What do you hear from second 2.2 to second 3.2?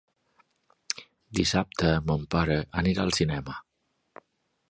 pare anirà al